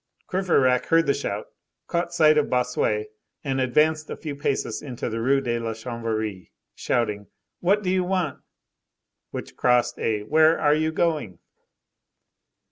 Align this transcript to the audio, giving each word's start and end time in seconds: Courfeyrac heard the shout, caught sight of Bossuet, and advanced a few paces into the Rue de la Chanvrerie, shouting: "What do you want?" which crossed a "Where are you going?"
Courfeyrac 0.31 0.87
heard 0.87 1.05
the 1.05 1.13
shout, 1.13 1.45
caught 1.85 2.11
sight 2.11 2.35
of 2.35 2.49
Bossuet, 2.49 3.11
and 3.43 3.61
advanced 3.61 4.09
a 4.09 4.17
few 4.17 4.35
paces 4.35 4.81
into 4.81 5.09
the 5.09 5.21
Rue 5.21 5.41
de 5.41 5.59
la 5.59 5.73
Chanvrerie, 5.73 6.49
shouting: 6.73 7.27
"What 7.59 7.83
do 7.83 7.91
you 7.91 8.03
want?" 8.03 8.39
which 9.29 9.55
crossed 9.55 9.99
a 9.99 10.23
"Where 10.23 10.57
are 10.59 10.73
you 10.73 10.91
going?" 10.91 11.37